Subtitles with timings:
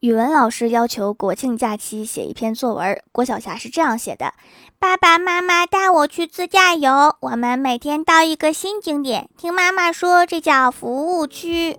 [0.00, 4.34] 语文老师要求国庆假期写一篇作文，郭晓霞是这样写的：
[4.78, 11.78] 爸爸妈妈带我去自驾游，我们每天到一个新景点，听妈妈说这叫服务区。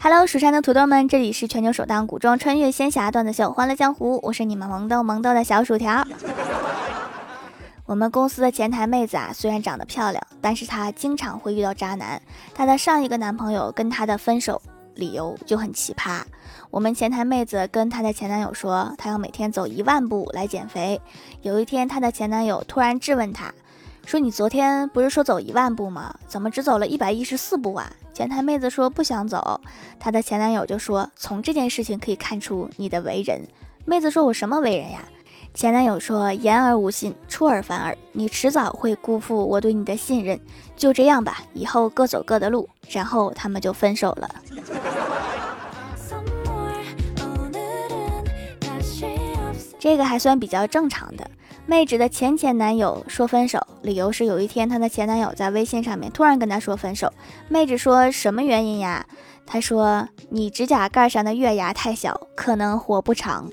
[0.00, 6.04] Hello，蜀山的土豆们，这里是全球首档古装穿越仙侠段子秀《欢乐江湖》，我是你们萌豆萌豆的小薯条。
[7.86, 12.20] 我们公司的前台妹子啊，虽然长得漂亮，但是她经常会遇到渣男。
[12.52, 14.60] 她的上一个男朋友跟她的分手
[14.96, 16.20] 理由就很奇葩。
[16.72, 21.00] 我们前台妹子跟她的前男友说，她要每天走一万步来减肥。
[21.42, 23.54] 有一天，她的前男友突然质问她。
[24.04, 26.12] 说你昨天不是说走一万步吗？
[26.26, 27.88] 怎么只走了一百一十四步啊？
[28.12, 29.60] 前台妹子说不想走，
[30.00, 33.46] 她的前男友就说从这件事情可以看出你的为人。
[33.84, 35.04] 妹子说我什么为人呀？
[35.56, 40.38] 前男友说言而无信，出尔反尔，你迟早会辜负我对你的信任。
[40.76, 42.68] 就这样吧，以后各走各的路。
[42.90, 44.30] 然后他们就分手了。
[49.78, 51.26] 这个还算比较正常的。
[51.64, 57.10] 妹纸的前前男友说分手，理由是有一天她的前男友在微信上面突然跟她说分手。
[57.48, 59.06] 妹纸说什么原因呀？
[59.46, 63.48] 他说你指甲盖上的月牙太小，可能活不长。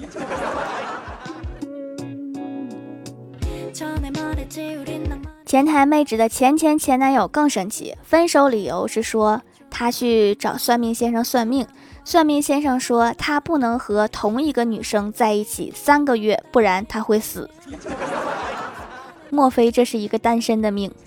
[5.46, 11.66] 前台妹纸的前前前男友更神奇，分手理由是说他去找算命先生算命。
[12.04, 17.50] 算命先生说，他不能和同一个女生在一起三个月，不然他会死。
[19.28, 20.90] 莫非这是一个单身的命？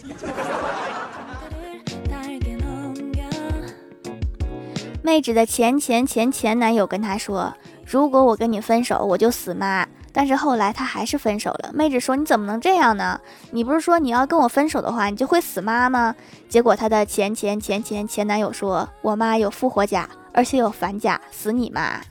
[5.01, 7.53] 妹纸的前前前前男友跟她说，
[7.93, 9.85] 如果我跟你分手，我就死妈。
[10.11, 11.69] 但是后来他还是分手了。
[11.73, 13.19] 妹子说，你怎么能这样呢？
[13.51, 16.15] 你不是说你要跟我分手的话，你就会死妈吗？
[16.49, 20.09] 结果他的前前前前前男友说，我妈有复活甲。
[20.35, 22.01] 而且有反甲，死你妈！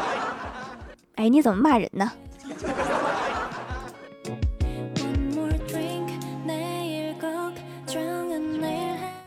[1.16, 2.12] 哎，你怎么骂人呢？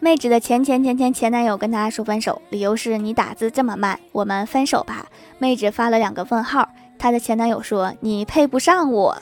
[0.04, 5.06] 妹纸的前前前前前男友跟她说分手，理由是你打字这么慢，我们分手吧。
[5.40, 6.68] 妹纸发了两个问号，
[7.00, 9.18] 她的前男友说你配不上我。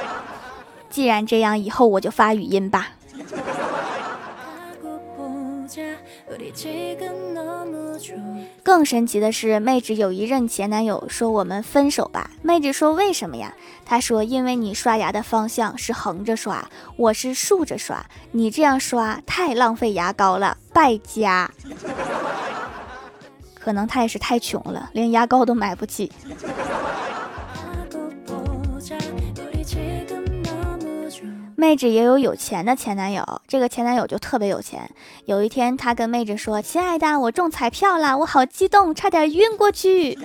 [0.90, 2.90] 既然这样，以后我就发语音吧。
[8.62, 12.30] 更神奇的是，妹子有一任前男友说我们分手吧。
[12.42, 13.54] 妹子说为什么呀？
[13.84, 21.50] 他说因为你刷牙的方向是横着刷，我是竖着刷，你这样刷太浪费牙膏了，败家。
[23.54, 26.10] 可能他也是太穷了，连牙膏都买不起。
[31.58, 34.90] 妹纸也有有钱的前男友，这个前男友就特别有钱。
[35.24, 40.18] 有一天，他跟妹纸说：“亲爱的，我中彩票了，我好激动，差点晕过去。”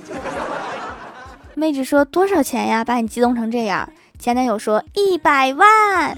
[1.55, 2.83] 妹纸说：“多少钱呀？
[2.83, 3.89] 把你激动成这样？”
[4.19, 6.17] 前男友说：“一百万。”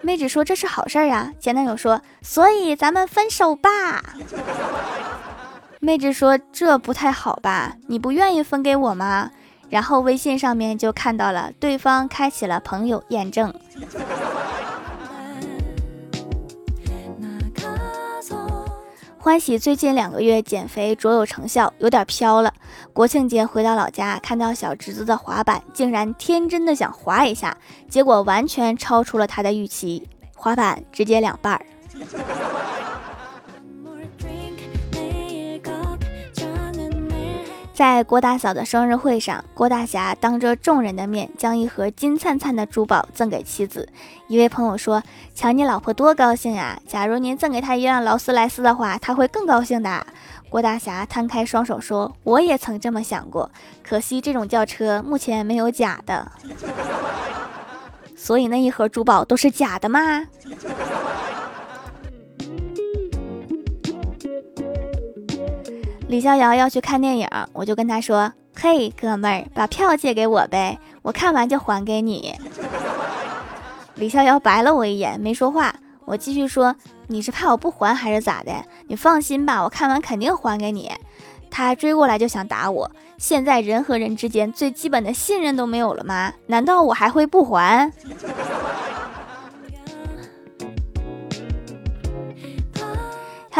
[0.00, 3.70] 妹纸说：“这是好事儿呀。”前男友说：“所以咱们分手吧。”
[5.80, 7.76] 妹纸说：“这不太好吧？
[7.88, 9.30] 你不愿意分给我吗？”
[9.70, 13.54] 然后微信上面就看到了对方开启了朋友验证。
[19.16, 22.52] 欢喜最近两个月减肥卓有成效，有点飘了。
[22.92, 27.56] 国庆节回到老家，看到小侄子的滑板，竟然天真的想滑一下，
[27.88, 31.60] 结果完全超出了他的预期，滑板直接两半儿。
[37.80, 43.88] 在郭大嫂的生日会上，郭大侠当着众人的面将一盒金灿灿的珠宝赠给妻子。
[44.28, 45.02] 一位朋友说
[45.34, 46.78] ：“瞧你老婆多高兴呀！
[46.86, 50.06] 假如您赠给她一辆劳斯莱斯的话，她会更高兴的。”
[50.50, 53.50] 郭大侠摊开双手说：“我也曾这么想过，
[53.82, 56.30] 可惜这种轿车目前没有假的。
[58.14, 60.26] 所以那一盒珠宝都是假的吗？”
[66.10, 72.34] 李逍遥要去看电影，我就跟他说：“嘿，哥们儿，把票借给我呗，我看完就还给你。
[73.94, 75.72] ”李逍遥白了我一眼，没说话。
[76.04, 76.74] 我继续说
[77.06, 78.52] ：“你是怕我不还还是咋的？
[78.88, 80.90] 你放心吧，我看完肯定还给你。”
[81.48, 82.90] 他追过来就想打我。
[83.16, 86.32] 现在人和人之间最基本的信任都没有了吗？
[86.48, 87.92] 难道我还会不还？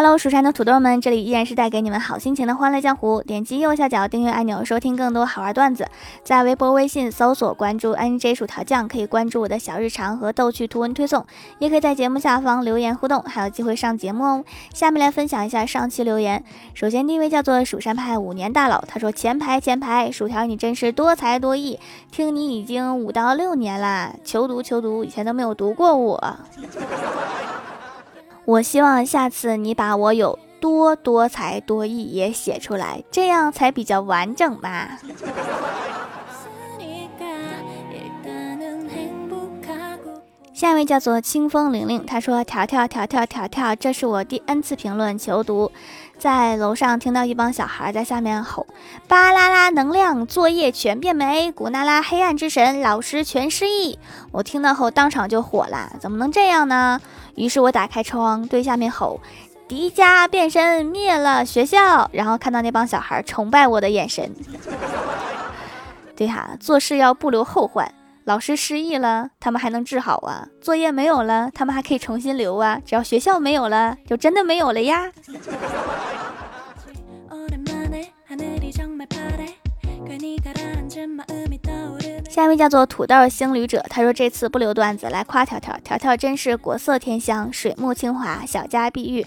[0.02, 3.20] Hello，蜀山的土豆们，这里依然是带给你们好心情的欢乐江湖。
[3.20, 5.87] 点击右下角订阅按钮，收听更多好玩段子。
[6.25, 11.26] 在微博、微信搜索关注 NJ 薯条酱，可以关注我的小日常和逗趣图文推送，
[11.58, 14.44] 也可以在节目下方留言互动，还有机会上节目哦。
[14.73, 16.43] 下面来分享一下上期留言。
[16.73, 21.79] 首先第一位叫做蜀山派五年大佬，他说前排前排，薯条你真是多才多艺，
[22.11, 26.38] 听你已经五到六年啦，求读求读，以前都没有读过我。
[28.50, 34.88] 我希望下次你把我有多多才多艺也写出来，这样才比较完整嘛。
[40.52, 45.70] 下一位叫做清风玲玲，她说：“条条条条条条，这是我第 N 次评论求读，
[46.21, 48.67] 在楼上听到一帮小孩在下面吼：
[49.09, 53.99] 巴啦啦能量，作业全变没；古娜拉黑暗之神，老师全失忆。
[54.31, 57.01] 我听到后当场就火了，怎么能这样呢？”
[57.37, 59.19] 于是我打开窗，对下面吼
[59.67, 64.31] ：“迪迦变身灭了学校！”然后看到那帮小孩崇拜我的眼神。
[66.15, 67.95] 对哈，做事要不留后患。
[68.25, 72.79] 老师失忆了，他们还能治好啊；作业没有了，他们还可以重新留啊。
[72.85, 75.11] 只要学校没有了，就真的没有了呀。
[82.29, 89.25] 下一位叫做土豆星旅者，他说这次不留段子来夸条条，条条真是国色天香，水木清华，小家碧玉，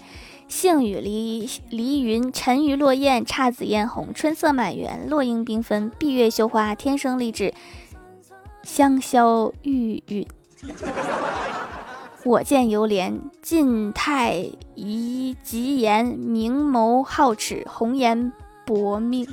[0.49, 7.53] 杏雨梨梨云，沉鱼落雁，姹紫嫣红，春色满园，落英缤纷，闭月羞花，天生丽质，
[8.63, 10.27] 香消玉殒。
[12.25, 18.31] 我见犹怜，晋太医吉言，明眸皓齿，红颜
[18.65, 19.27] 薄命。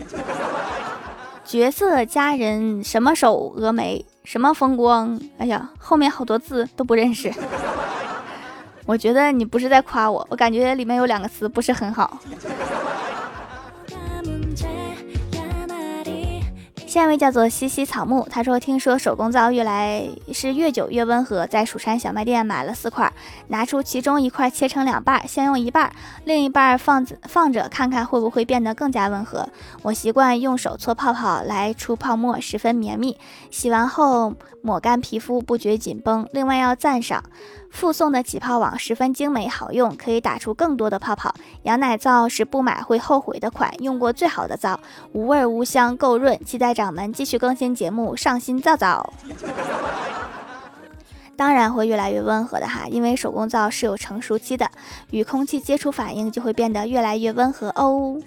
[1.50, 5.20] 绝色佳人，什么手峨眉，什么风光？
[5.36, 7.28] 哎呀，后面好多字都不认识。
[8.86, 12.20] 我觉得你不是在夸我，我感觉里面有两个词不是很好。
[16.90, 23.12] 下一位叫做西西草木，他说：“听说手工皂越来是越久越温和，在蜀山小卖店买了四块，
[23.46, 25.92] 拿出其中一块切成两半，先用一半，
[26.24, 29.48] 另一半放放着，看看会不会变得更加温和。
[29.82, 33.16] 我习惯用手搓泡泡来出泡沫，十分绵密。
[33.52, 36.28] 洗完后抹干皮肤，不觉紧绷。
[36.32, 37.22] 另外要赞赏。”
[37.70, 41.32] 附送的起泡网十分精美好用，可以打出更多的泡泡。
[41.62, 44.78] 羊奶皂是不买会后悔的款，用过最好的皂，
[45.12, 46.38] 无味无香，够润。
[46.44, 49.12] 期待掌门继续更新节目，上新皂皂。
[51.36, 54.70] 当然会越来越温和的哈，因为手工皂是有成熟期的，
[55.10, 58.20] 与空气接触反应就会变得越来越温和哦。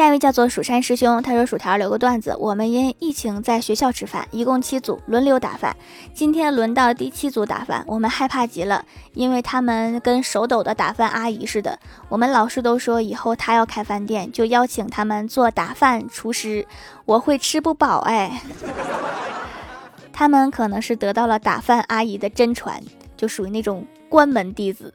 [0.00, 5.76] 下一位叫做蜀山师兄，他说：“薯条留个段子，我们因疫情在学校吃饭，一共七组，轮流打饭。
[6.14, 8.82] 今天轮到第七组打饭，我们害怕极了，
[9.12, 11.78] 因为他们跟手抖的打饭阿姨似的。
[12.08, 16.66] 我们老师都说以后他要开饭店，就邀请他们做打饭厨师，
[17.04, 18.40] 我会吃不饱哎。
[20.14, 22.82] 他们可能是得到了打饭阿姨的真传，
[23.18, 24.94] 就属于那种关门弟子。”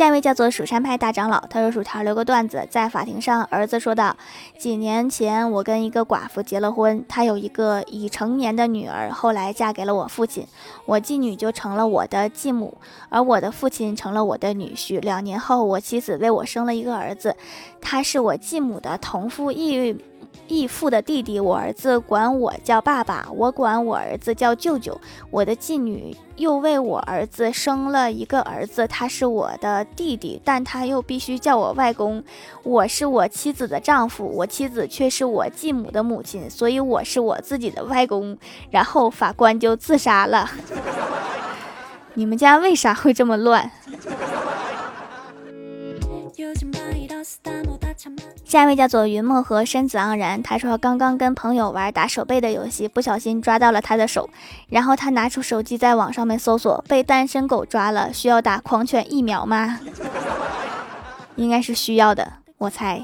[0.00, 4.16] 下一位叫做蜀山派大长老，他说：“薯条留个段子，在法庭上，儿子说道：
[4.58, 10.46] 几年前我跟一个寡妇结了婚，她有一个已成年的女儿，后来嫁给了我父亲，
[10.86, 12.78] 我继女就成了我的继母，
[13.10, 14.98] 而我的父亲成了我的女婿。
[15.00, 17.36] 两年后，我妻子为我生了一个儿子，
[17.82, 20.02] 他是我继母的同父异。”
[20.50, 25.00] 义父的弟弟，我儿子管我叫爸爸，我管我儿子叫舅舅。
[25.30, 32.22] 我的继女又为我儿子生了一个儿子，他是我的弟弟，但他又必须叫我外公。
[32.62, 38.36] 我是我妻子的丈夫，我妻子却是我继母的母亲，所以我是我自己的外公。
[38.70, 40.50] 然后法官就自杀了。
[42.14, 43.70] 你们家为啥会这么乱？
[48.50, 54.28] 下一位叫做云墨和身子盎然，他说刚刚跟朋友玩打手背的游戏，不小心抓到了他的手，
[54.70, 59.78] 然后他拿出手机在网上面搜索，被单身狗抓了，需要打狂犬疫苗吗？
[61.36, 62.28] 应该是需要的，
[62.58, 63.00] 我猜。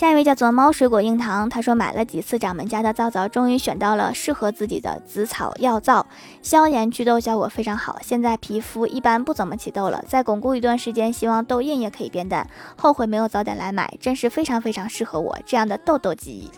[0.00, 6.06] 下一位叫做猫水果硬糖，他说买了几次掌门家的皂皂，终于选到了适合自己的紫草药皂，
[6.40, 7.98] 消炎祛痘效果非常好。
[8.00, 12.48] 现在皮肤一般不怎么起痘了，再巩固一段时间，希望痘印也可以变淡。
[12.78, 16.50] 后悔没有早点来买，真是非常非常适合我这样的痘痘肌。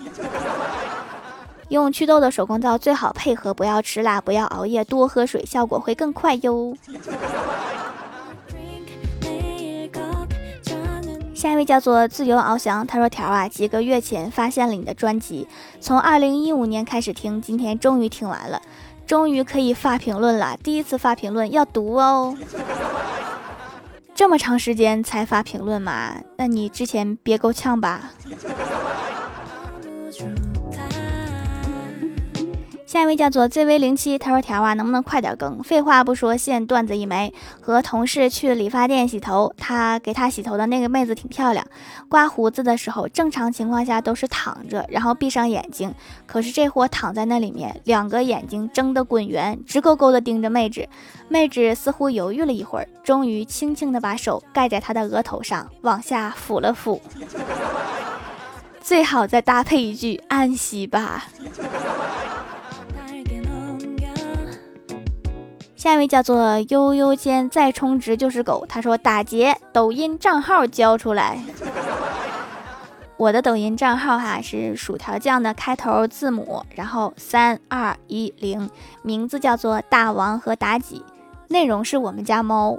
[1.71, 6.77] 用祛痘的手工皂最好配合，不要吃辣，不要熬夜，多喝水，效果会更快哟。
[11.43, 15.49] 下一位叫做自由翱翔，他说：“条啊，几个月前发现了你的专辑，
[15.81, 18.63] 从二零一五年开始听，今天终于听完了，
[19.09, 20.57] 终于可以发评论了。
[20.63, 22.37] 第一次发评论要读哦，
[24.15, 26.15] 这么长时间才发评论吗？
[26.37, 28.13] 那你之前憋够呛吧？”
[32.93, 35.63] 下一位叫做 ZV 零七，他说：“条啊，能不能快点更？
[35.63, 37.33] 废话不说，现段子一枚。
[37.59, 41.67] 和同事去理发店洗头，他给他洗头的那个妹子挺漂亮。
[42.11, 45.95] 刮胡子的时候，正常情况下都是躺着，然后闭上眼睛。
[46.27, 50.87] 可是这货躺在那里面，两个眼睛睁得滚圆，直勾勾的盯着妹子。
[51.29, 57.01] 妹子似乎犹豫了一会儿，终于轻轻的把手盖在他的额头上，往下抚了抚。
[58.83, 61.25] 最好再搭配一句安息吧。”
[65.83, 71.43] 下一位叫做悠悠间再充值就是狗，他说打劫抖音账号交出来。
[73.17, 78.71] 我的抖音账号哈是薯条酱的开头字母，然后三二一零，
[79.03, 81.05] 名字叫做大王和妲己，
[81.49, 82.79] 内容是我们家猫。